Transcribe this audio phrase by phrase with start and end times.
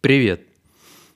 [0.00, 0.46] Привет!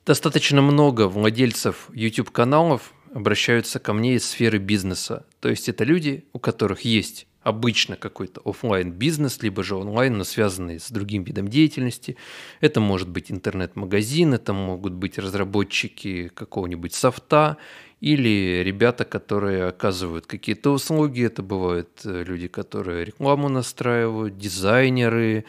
[0.05, 5.25] Достаточно много владельцев YouTube-каналов обращаются ко мне из сферы бизнеса.
[5.39, 10.25] То есть это люди, у которых есть обычно какой-то офлайн бизнес либо же онлайн, но
[10.25, 12.17] связанный с другим видом деятельности.
[12.61, 17.59] Это может быть интернет-магазин, это могут быть разработчики какого-нибудь софта
[18.01, 21.25] или ребята, которые оказывают какие-то услуги.
[21.25, 25.45] Это бывают э, люди, которые рекламу настраивают, дизайнеры,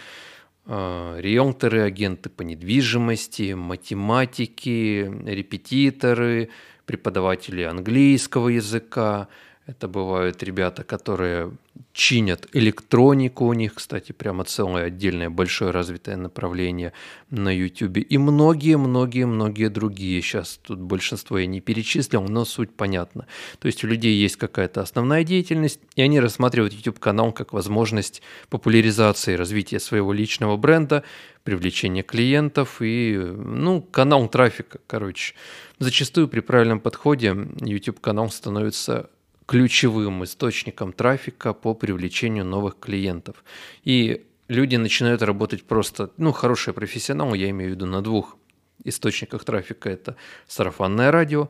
[0.66, 6.50] риэлторы, агенты по недвижимости, математики, репетиторы,
[6.86, 9.28] преподаватели английского языка.
[9.66, 11.54] Это бывают ребята, которые
[11.94, 16.92] чинят электронику у них, кстати, прямо целое отдельное большое развитое направление
[17.30, 18.00] на YouTube.
[18.00, 20.22] И многие-многие-многие другие.
[20.22, 23.26] Сейчас тут большинство я не перечислил, но суть понятна.
[23.60, 29.36] То есть у людей есть какая-то основная деятельность, и они рассматривают YouTube-канал как возможность популяризации,
[29.36, 31.04] развития своего личного бренда,
[31.46, 35.36] привлечения клиентов и, ну, канал трафика, короче.
[35.80, 39.10] Зачастую при правильном подходе YouTube-канал становится
[39.46, 43.44] ключевым источником трафика по привлечению новых клиентов.
[43.84, 48.38] И люди начинают работать просто, ну, хорошие профессионалы, я имею в виду на двух
[48.84, 50.16] источниках трафика, это
[50.48, 51.50] сарафанное радио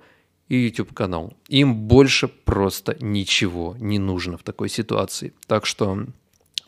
[0.50, 1.34] и YouTube-канал.
[1.48, 5.34] Им больше просто ничего не нужно в такой ситуации.
[5.48, 6.06] Так что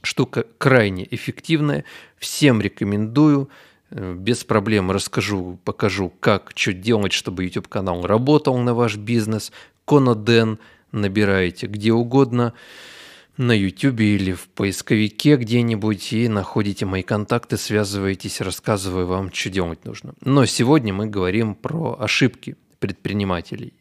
[0.02, 1.84] штука крайне эффективная,
[2.18, 3.50] всем рекомендую,
[3.90, 9.52] э, без проблем расскажу, покажу, как, что делать, чтобы YouTube-канал работал на ваш бизнес.
[9.86, 10.60] Коноден–
[10.96, 12.54] набираете где угодно,
[13.38, 19.84] на YouTube или в поисковике где-нибудь и находите мои контакты, связываетесь, рассказываю вам, что делать
[19.84, 20.14] нужно.
[20.22, 23.74] Но сегодня мы говорим про ошибки предпринимателей.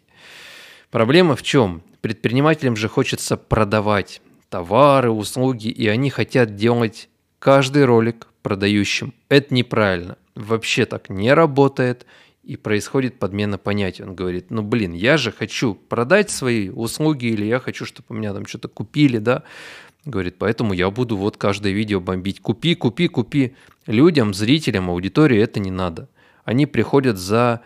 [0.91, 1.83] Проблема в чем?
[2.01, 9.15] Предпринимателям же хочется продавать товары, услуги, и они хотят делать каждый ролик продающим.
[9.29, 10.17] Это неправильно.
[10.35, 12.07] Вообще так не работает
[12.47, 14.03] и происходит подмена понятий.
[14.03, 18.14] Он говорит, ну блин, я же хочу продать свои услуги или я хочу, чтобы у
[18.14, 19.42] меня там что-то купили, да.
[20.05, 22.41] Говорит, поэтому я буду вот каждое видео бомбить.
[22.41, 23.55] Купи, купи, купи.
[23.86, 26.08] Людям, зрителям, аудитории это не надо.
[26.45, 27.63] Они приходят за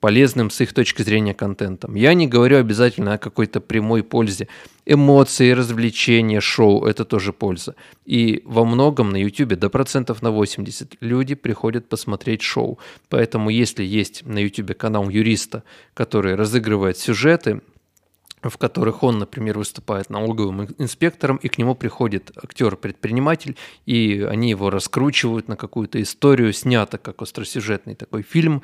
[0.00, 1.94] полезным с их точки зрения контентом.
[1.94, 4.48] Я не говорю обязательно о какой-то прямой пользе.
[4.84, 7.74] Эмоции, развлечения, шоу– это тоже польза.
[8.04, 12.78] И во многом на YouTube до процентов на 80 люди приходят посмотреть шоу.
[13.08, 15.64] Поэтому если есть на YouTube канал юриста,
[15.94, 17.60] который разыгрывает сюжеты,
[18.42, 24.70] в которых он, например, выступает налоговым инспектором, и к нему приходит актер-предприниматель, и они его
[24.70, 28.62] раскручивают на какую-то историю, снято как остросюжетный такой фильм,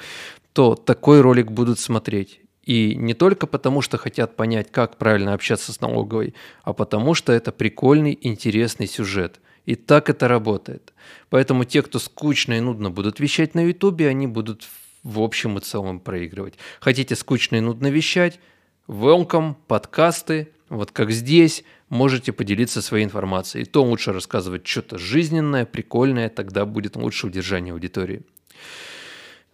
[0.52, 2.40] то такой ролик будут смотреть.
[2.62, 7.32] И не только потому, что хотят понять, как правильно общаться с налоговой, а потому что
[7.32, 9.40] это прикольный, интересный сюжет.
[9.66, 10.92] И так это работает.
[11.28, 14.68] Поэтому те, кто скучно и нудно будут вещать на Ютубе, они будут
[15.02, 16.54] в общем и целом проигрывать.
[16.80, 18.38] Хотите скучно и нудно вещать?
[18.86, 23.64] Welcome, подкасты, вот как здесь, можете поделиться своей информацией.
[23.64, 28.22] И то лучше рассказывать что-то жизненное, прикольное, тогда будет лучше удержание аудитории.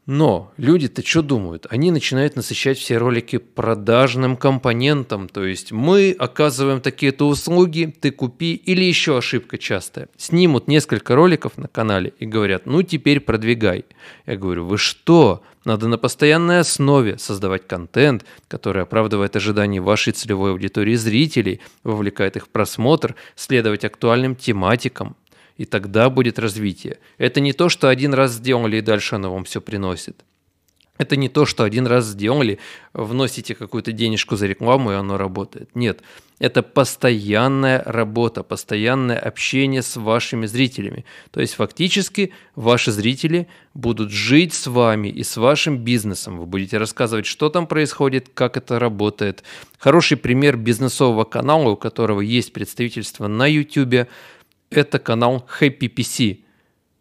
[0.08, 1.66] Но люди-то что думают?
[1.68, 5.28] Они начинают насыщать все ролики продажным компонентом.
[5.28, 8.54] То есть мы оказываем такие-то услуги, ты купи.
[8.54, 10.08] Или еще ошибка частая.
[10.16, 13.84] Снимут несколько роликов на канале и говорят, ну теперь продвигай.
[14.24, 15.42] Я говорю, вы что?
[15.66, 22.46] Надо на постоянной основе создавать контент, который оправдывает ожидания вашей целевой аудитории зрителей, вовлекает их
[22.46, 25.16] в просмотр, следовать актуальным тематикам
[25.58, 26.98] и тогда будет развитие.
[27.18, 30.24] Это не то, что один раз сделали и дальше оно вам все приносит.
[30.98, 32.58] Это не то, что один раз сделали,
[32.92, 35.70] вносите какую-то денежку за рекламу, и оно работает.
[35.74, 36.02] Нет,
[36.40, 41.04] это постоянная работа, постоянное общение с вашими зрителями.
[41.30, 46.38] То есть фактически ваши зрители будут жить с вами и с вашим бизнесом.
[46.38, 49.44] Вы будете рассказывать, что там происходит, как это работает.
[49.78, 54.08] Хороший пример бизнесового канала, у которого есть представительство на YouTube,
[54.70, 56.40] это канал Happy PC.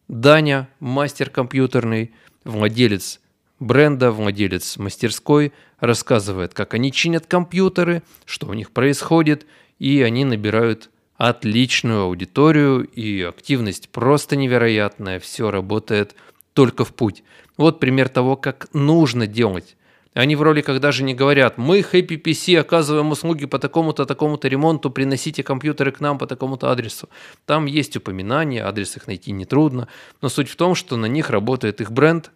[0.08, 2.12] Даня, мастер компьютерный,
[2.44, 3.20] владелец
[3.60, 9.46] бренда, владелец мастерской, рассказывает, как они чинят компьютеры, что у них происходит,
[9.80, 16.16] и они набирают отличную аудиторию, и активность просто невероятная, все работает
[16.54, 17.24] только в путь.
[17.58, 19.76] Вот пример того, как нужно делать
[20.18, 24.90] они в роликах даже не говорят, мы Happy PC оказываем услуги по такому-то, такому-то ремонту,
[24.90, 27.08] приносите компьютеры к нам по такому-то адресу.
[27.46, 29.88] Там есть упоминания, адрес их найти нетрудно,
[30.22, 32.32] но суть в том, что на них работает их бренд,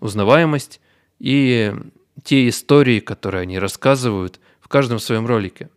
[0.00, 0.80] узнаваемость
[1.20, 1.74] и
[2.22, 5.70] те истории, которые они рассказывают в каждом своем ролике.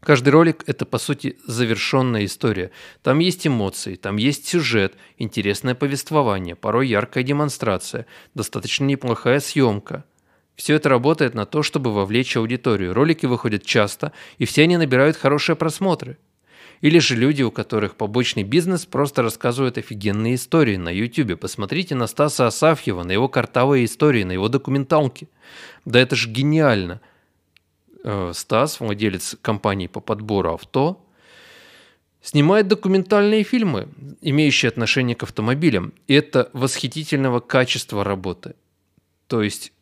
[0.00, 2.72] Каждый ролик– это, по сути, завершенная история.
[3.02, 8.04] Там есть эмоции, там есть сюжет, интересное повествование, порой яркая демонстрация,
[8.34, 10.04] достаточно неплохая съемка.
[10.56, 12.94] Все это работает на то, чтобы вовлечь аудиторию.
[12.94, 16.18] Ролики выходят часто, и все они набирают хорошие просмотры.
[16.80, 21.40] Или же люди, у которых побочный бизнес, просто рассказывают офигенные истории на YouTube.
[21.40, 25.28] Посмотрите на Стаса Асафьева, на его картавые истории, на его документалки.
[25.84, 27.00] Да это же гениально–
[28.04, 31.02] Э, Стас, владелец компании по подбору авто,
[32.20, 33.88] снимает документальные фильмы,
[34.20, 35.94] имеющие отношение к автомобилям.
[36.06, 38.56] И это восхитительного качества работы.
[39.26, 39.72] То есть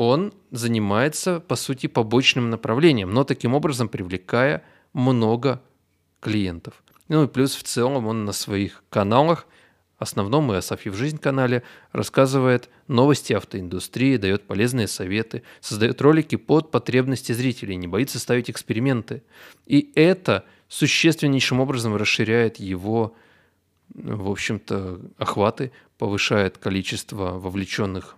[0.00, 4.62] он занимается, по сути, побочным направлением, но таким образом привлекая
[4.92, 5.60] много
[6.20, 6.82] клиентов.
[7.08, 9.46] Ну и плюс в целом он на своих каналах–
[10.00, 11.62] основном и Асафьев жизнь канале
[11.92, 19.22] рассказывает новости автоиндустрии, дает полезные советы, создает ролики под потребности зрителей, не боится ставить эксперименты.
[19.66, 23.14] И это существеннейшим образом расширяет его,
[23.94, 28.16] в общем-то, охваты, повышает количество вовлеченных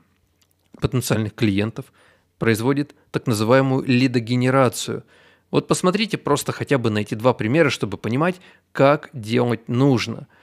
[0.82, 1.86] потенциальных клиентов,
[2.38, 5.04] производит так называемую лидогенерацию.
[5.50, 8.36] Вот посмотрите просто хотя бы на эти два примера, чтобы понимать,
[8.72, 10.28] как делать нужно–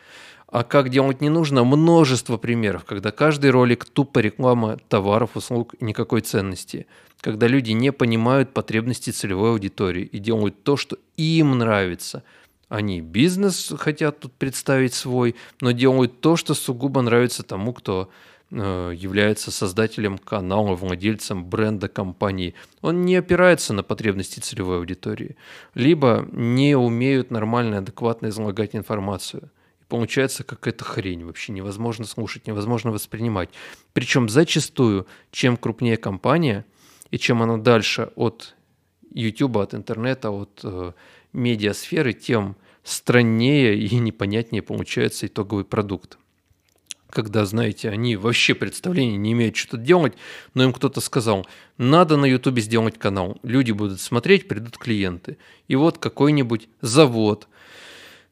[0.51, 5.85] а как делать не нужно, множество примеров, когда каждый ролик тупо реклама товаров, услуг и
[5.85, 6.87] никакой ценности.
[7.21, 12.23] Когда люди не понимают потребностей целевой аудитории и делают то, что им нравится.
[12.67, 18.09] Они бизнес хотят тут представить свой, но делают то, что сугубо нравится тому, кто
[18.51, 22.55] является создателем канала, владельцем бренда компании.
[22.81, 25.35] Он не опирается на потребности целевой аудитории,
[25.75, 29.51] либо не умеют нормально, адекватно излагать информацию–
[29.89, 33.49] получается какая-то хрень вообще, невозможно слушать, невозможно воспринимать.
[33.91, 36.65] Причем зачастую, чем крупнее компания
[37.11, 38.55] и чем она дальше от
[39.11, 40.93] YouTube, от интернета, от э,
[41.33, 46.18] медиасферы, тем страннее и непонятнее получается итоговый продукт.
[47.09, 50.13] Когда, знаете, они вообще представления не имеют, что делать,
[50.53, 51.47] но им кто-то сказал,
[51.77, 55.37] надо на YouTube сделать канал, люди будут смотреть, придут клиенты.
[55.67, 57.47] И вот какой-нибудь завод–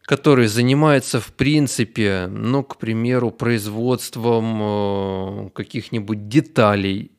[0.08, 7.12] который занимается, в принципе, ну, к примеру, производством э, каких-нибудь деталей,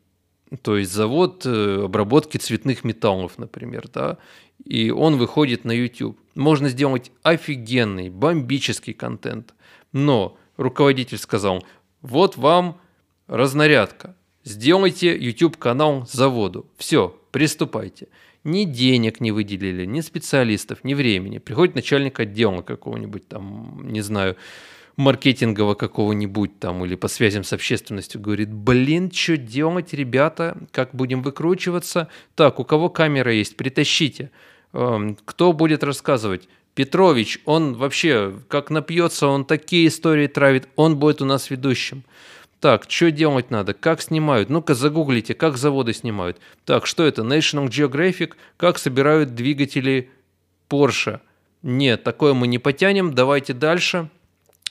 [0.62, 4.16] то есть завод э, обработки цветных металлов, например, да,
[4.64, 6.18] и он выходит на YouTube.
[6.34, 9.52] Можно сделать офигенный, бомбический контент,
[9.92, 11.64] но руководитель сказал,
[12.02, 12.78] вот вам
[13.26, 14.14] разнарядка,
[14.44, 18.08] сделайте YouTube-канал заводу, все, приступайте
[18.44, 21.38] ни денег не выделили, ни специалистов, ни времени.
[21.38, 24.36] Приходит начальник отдела какого-нибудь там, не знаю,
[24.96, 31.22] маркетингового какого-нибудь там или по связям с общественностью, говорит, блин, что делать, ребята, как будем
[31.22, 32.08] выкручиваться?
[32.34, 34.30] Так, у кого камера есть, притащите.
[34.72, 36.48] Эм, кто будет рассказывать?
[36.78, 42.04] Петрович, он вообще, как напьется, он такие истории травит, он будет у нас ведущим.
[42.60, 43.74] Так, что делать надо?
[43.74, 44.48] Как снимают?
[44.48, 46.38] Ну-ка загуглите, как заводы снимают.
[46.64, 47.22] Так, что это?
[47.22, 48.34] National Geographic?
[48.56, 50.10] Как собирают двигатели
[50.70, 51.18] Porsche?
[51.62, 54.08] Нет, такое мы не потянем, давайте дальше.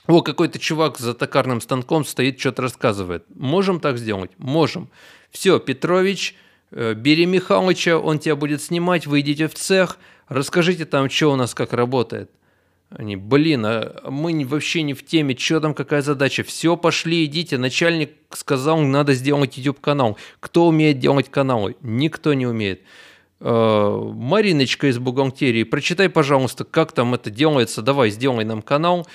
[0.07, 3.25] О, какой-то чувак за токарным станком стоит, что-то рассказывает.
[3.35, 4.31] Можем так сделать?
[4.37, 4.87] Можем.
[5.29, 6.35] Все, Петрович,
[6.71, 11.35] э, бери Михалыча, он тебя будет снимать, вы идите в цех, расскажите там, что у
[11.35, 12.31] нас как работает.
[12.89, 16.43] Они, блин, а мы вообще не в теме, что там, какая задача.
[16.43, 17.57] Все, пошли, идите.
[17.57, 20.17] Начальник сказал, надо сделать YouTube-канал.
[20.39, 21.75] Кто умеет делать каналы?
[21.81, 22.81] Никто не умеет.
[23.39, 27.81] А, Мариночка из бухгалтерии, прочитай, пожалуйста, как там это делается.
[27.81, 29.05] Давай, сделай нам канал,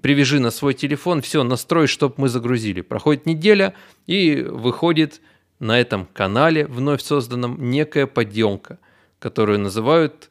[0.00, 2.82] привяжи на свой телефон, все, настрой, чтобы мы загрузили.
[2.82, 3.74] Проходит неделя,
[4.06, 5.20] и выходит
[5.58, 8.78] на этом канале, вновь созданном, некая подделка,
[9.18, 10.30] которую называют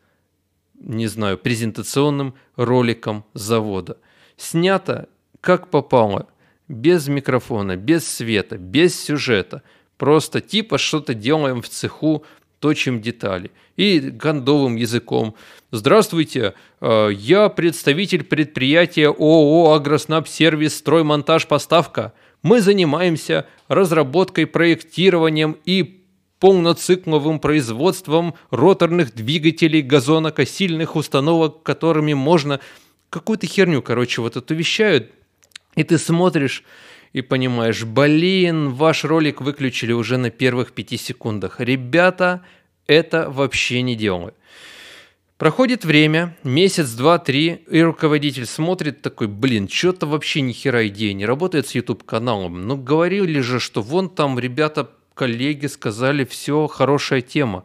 [0.79, 3.97] не знаю, презентационным роликом завода.
[4.37, 5.07] Снято
[5.41, 6.27] как попало,
[6.67, 9.61] без микрофона, без света, без сюжета.
[9.97, 12.23] Просто типа что-то делаем в цеху,
[12.59, 13.51] точим детали.
[13.75, 15.35] И гондовым языком.
[15.71, 22.13] Здравствуйте, э, я представитель предприятия ООО «Агроснаб-сервис строймонтаж поставка».
[22.41, 26.02] Мы занимаемся разработкой, проектированием и
[26.43, 32.59] полноцикловым производством роторных двигателей газонокосильных установок, которыми можно
[33.09, 35.09] какую-то херню, короче, вот эту вещают,
[35.75, 36.65] и ты смотришь
[37.13, 41.61] и понимаешь, блин, ваш ролик выключили уже на первых пяти секундах.
[41.61, 42.41] Ребята,
[42.87, 44.35] это вообще не делают.
[45.37, 51.13] Проходит время, месяц, два, три, и руководитель смотрит такой, блин, что-то вообще ни хера идея
[51.13, 52.67] не работает с YouTube каналом.
[52.67, 57.63] Ну говорили же, что вон там ребята коллеги сказали, все, хорошая тема.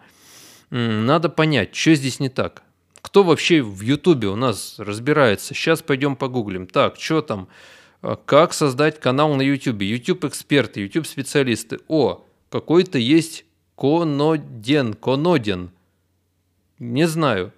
[0.70, 2.62] Надо понять, что здесь не так.
[3.00, 5.54] Кто вообще в Ютубе у нас разбирается?
[5.54, 6.66] Сейчас пойдем погуглим.
[6.66, 7.48] Так, что там?
[8.02, 9.88] А, как создать канал на Ютубе?
[9.88, 11.78] YouTube эксперты, YouTube специалисты.
[11.88, 13.44] О, какой-то есть
[13.76, 15.70] Коноден, Коноден.
[16.78, 17.52] Не знаю.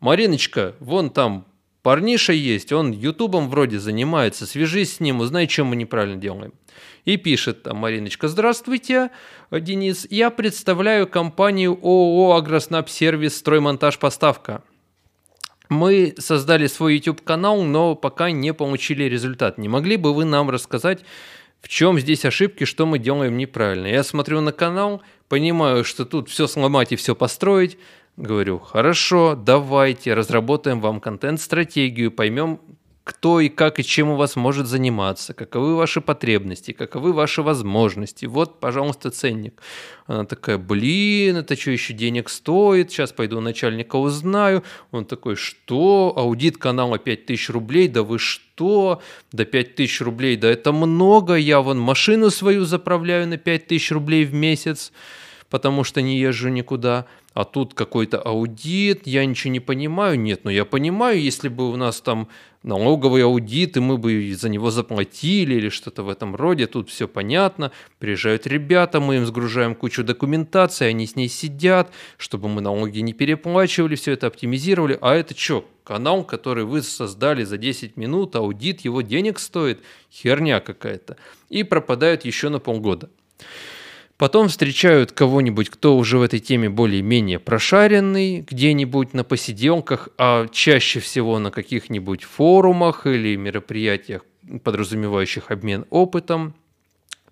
[0.00, 1.46] Мариночка, вон там
[1.86, 6.52] парниша есть, он ютубом вроде занимается, свяжись с ним, узнай, чем мы неправильно делаем.
[7.04, 9.10] И пишет там Мариночка, здравствуйте,
[9.52, 14.64] Денис, я представляю компанию ООО «Агроснаб-сервис Строймонтаж Поставка».
[15.68, 19.56] Мы создали свой YouTube-канал, но пока не получили результат.
[19.56, 21.04] Не могли бы вы нам рассказать,
[21.60, 23.86] в чем здесь ошибки, что мы делаем неправильно?
[23.86, 27.78] Я смотрю на канал, понимаю, что тут все сломать и все построить,
[28.16, 32.60] Говорю, хорошо, давайте разработаем вам контент-стратегию, поймем,
[33.06, 38.24] кто и как и чем у вас может заниматься, каковы ваши потребности, каковы ваши возможности.
[38.24, 39.62] Вот, пожалуйста, ценник.
[40.06, 42.90] Она такая, блин, это что еще денег стоит?
[42.90, 44.64] Сейчас пойду начальника узнаю.
[44.90, 46.14] Он такой, что?
[46.16, 47.86] Аудит канала 5000 рублей?
[47.86, 49.00] Да вы что?
[49.30, 51.34] Да 5000 рублей, да это много.
[51.36, 54.90] Я вон машину свою заправляю на 5000 рублей в месяц,
[55.50, 60.18] потому что не езжу никуда а тут какой-то аудит, я ничего не понимаю.
[60.18, 62.28] Нет, но ну я понимаю, если бы у нас там
[62.62, 67.06] налоговый аудит, и мы бы за него заплатили или что-то в этом роде, тут все
[67.06, 67.72] понятно.
[67.98, 73.12] Приезжают ребята, мы им сгружаем кучу документации, они с ней сидят, чтобы мы налоги не
[73.12, 74.96] переплачивали, все это оптимизировали.
[75.02, 79.82] А это что, канал, который вы создали за 10 минут, аудит его денег стоит?
[80.10, 81.18] Херня какая-то.
[81.50, 83.10] И пропадают еще на полгода.
[84.18, 91.00] Потом встречают кого-нибудь, кто уже в этой теме более-менее прошаренный, где-нибудь на посиделках, а чаще
[91.00, 94.24] всего на каких-нибудь форумах или мероприятиях,
[94.64, 96.54] подразумевающих обмен опытом.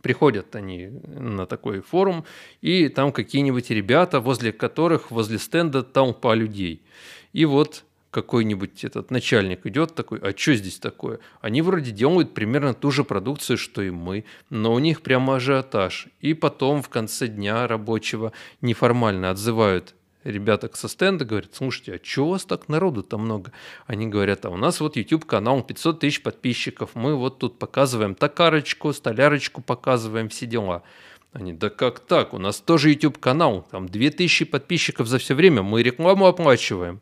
[0.03, 2.27] Приходят они на такой форум,
[2.61, 6.83] и там какие-нибудь ребята, возле которых, возле стенда толпа людей.
[7.33, 11.19] И вот какой-нибудь этот начальник идет такой, а что здесь такое?
[11.41, 16.07] Они вроде делают примерно ту же продукцию, что и мы, но у них прямо ажиотаж.
[16.21, 22.29] И потом в конце дня рабочего неформально отзывают ребята со стенда, говорят, слушайте, а чего
[22.29, 23.51] у вас так народу-то много?
[23.89, 28.93] Они говорят, а у нас вот YouTube-канал, 500 тысяч подписчиков, мы вот тут показываем токарочку,
[28.93, 30.85] столярочку показываем, все дела.
[31.33, 32.33] Они, да как так?
[32.33, 37.01] У нас тоже YouTube-канал, там 2000 подписчиков за все время, мы рекламу оплачиваем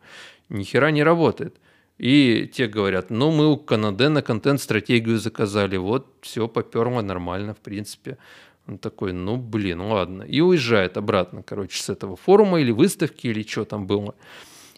[0.52, 1.56] ни хера не работает.
[1.98, 8.18] И те говорят, ну мы у Канадена контент-стратегию заказали, вот все поперло нормально, в принципе.
[8.66, 10.22] Он такой, ну блин, ладно.
[10.22, 14.14] И уезжает обратно, короче, с этого форума или выставки, или что там было.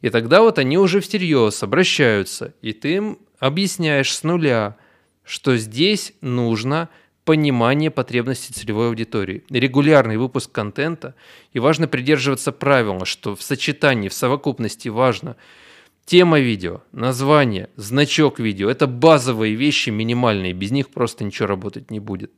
[0.00, 4.76] И тогда вот они уже всерьез обращаются, и ты им объясняешь с нуля,
[5.22, 6.90] что здесь нужно
[7.24, 11.14] понимание потребностей целевой аудитории, регулярный выпуск контента,
[11.54, 15.36] и важно придерживаться правила, что в сочетании, в совокупности важно–
[16.06, 21.99] Тема видео, название, значок видео– это базовые вещи, минимальные, без них просто ничего работать не
[21.99, 22.30] будет.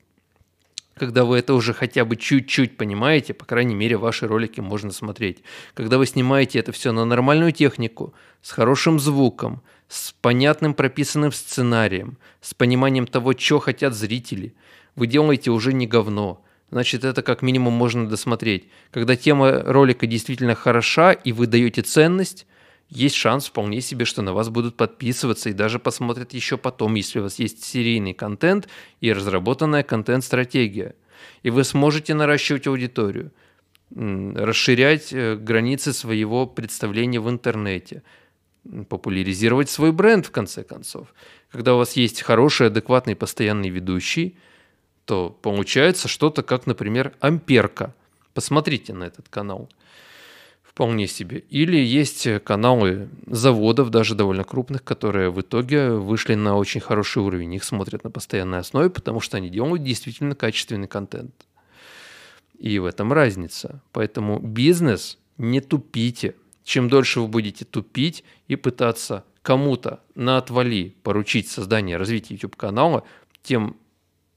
[0.94, 5.42] Когда вы это уже хотя бы чуть-чуть понимаете, по крайней мере, ваши ролики можно смотреть.
[5.74, 12.18] Когда вы снимаете это все на нормальную технику, с хорошим звуком, с понятным прописанным сценарием,
[12.40, 14.54] с пониманием того, что хотят зрители,
[14.94, 16.42] вы делаете уже не говно.
[16.70, 18.68] Значит, это как минимум можно досмотреть.
[18.92, 22.46] Когда тема ролика действительно хороша и вы даете ценность,
[22.88, 27.18] есть шанс вполне себе, что на вас будут подписываться и даже посмотрят еще потом, если
[27.18, 28.68] у вас есть серийный контент
[29.00, 30.94] и разработанная контент-стратегия.
[31.42, 33.32] И вы сможете наращивать аудиторию,
[33.90, 38.02] расширять э, границы своего представления в интернете,
[38.88, 41.12] популяризировать свой бренд в конце концов.
[41.50, 44.36] Когда у вас есть хороший, адекватный, постоянный ведущий,
[45.04, 47.94] то получается что-то как, например, Амперка.
[48.32, 49.68] Посмотрите на этот канал–
[50.76, 51.38] Вполне себе.
[51.48, 57.54] Или есть каналы заводов, даже довольно крупных, которые в итоге вышли на очень хороший уровень.
[57.54, 61.32] Их смотрят на постоянной основе, потому что они делают действительно качественный контент.
[62.58, 63.80] И в этом разница.
[63.92, 66.34] Поэтому бизнес не тупите.
[66.62, 73.02] Чем дольше вы будете тупить и пытаться кому-то на отвали поручить создание развитие YouTube-канала,
[73.42, 73.78] тем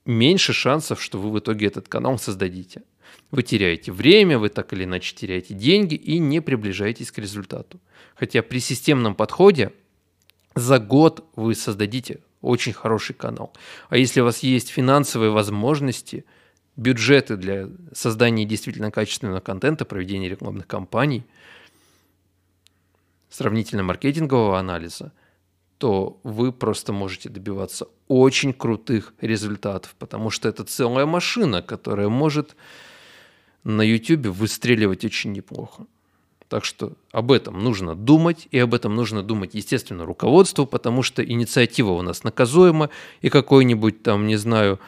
[0.06, 2.84] меньше шансов, что вы в итоге этот канал создадите.
[3.32, 7.80] Вы теряете время, вы так или иначе теряете деньги и не приближаетесь к результату.
[8.16, 9.72] Хотя при системном подходе
[10.56, 13.54] за год вы создадите очень хороший канал.
[13.90, 16.26] А если у вас есть финансовые возможности,
[16.76, 21.26] бюджеты для создания действительно качественного контента, проведения рекламных кампаний,
[23.30, 25.12] сравнительно-маркетингового анализа,
[25.78, 32.56] то вы просто можете добиваться очень крутых результатов, потому что это целая машина, которая может
[33.64, 35.86] на YouTube выстреливать очень неплохо.
[36.48, 41.24] Так что об этом нужно думать, и об этом нужно думать, естественно, руководству, потому что
[41.24, 42.90] инициатива у нас наказуема,
[43.22, 44.80] и какой-нибудь там, не знаю,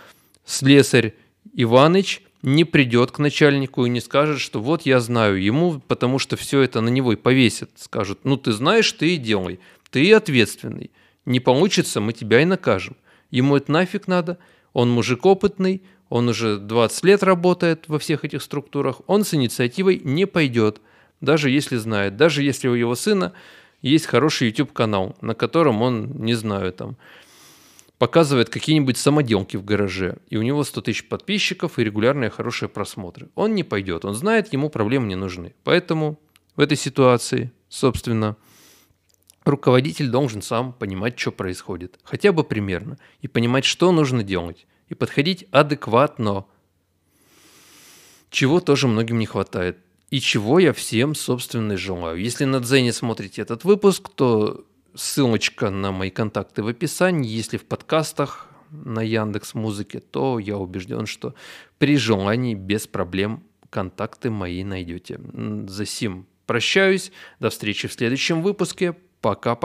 [0.44, 1.14] слесарь
[1.54, 6.36] Иваныч не придет к начальнику и не скажет, что вот я знаю ему, потому что
[6.36, 7.70] все это на него и повесит.
[7.76, 9.60] Скажут, ну ты знаешь, ты и делай,
[9.92, 10.90] ты ответственный.
[11.26, 12.96] Не получится, мы тебя и накажем.
[13.30, 14.40] Ему это нафиг надо,
[14.74, 20.02] он мужик опытный, он уже 20 лет работает во всех этих структурах, он с инициативой
[20.04, 20.82] не пойдет,
[21.22, 23.32] даже если знает, даже если у его сына
[23.82, 26.98] есть хороший YouTube-канал, на котором он, не знаю, там,
[27.98, 33.30] показывает какие-нибудь самоделки в гараже, и у него 100 тысяч подписчиков и регулярные хорошие просмотры.
[33.36, 35.56] Он не пойдет, он знает, ему проблемы не нужны.
[35.64, 36.20] Поэтому
[36.58, 38.36] в этой ситуации, собственно,
[39.46, 44.94] руководитель должен сам понимать, что происходит, хотя бы примерно, и понимать, что нужно делать и
[44.94, 46.46] подходить адекватно,
[48.30, 49.78] чего тоже многим не хватает.
[50.10, 52.20] И чего я всем, собственно, желаю.
[52.20, 57.30] Если на Дзене смотрите этот выпуск, то ссылочка на мои контакты в описании.
[57.30, 61.36] Если в подкастах на Яндекс Музыке, то я убежден, что
[61.78, 65.22] при желании без проблем контакты мои найдете.
[65.68, 67.14] За сим прощаюсь.
[67.40, 68.98] До встречи в следующем выпуске.
[69.22, 69.56] Пока-пока.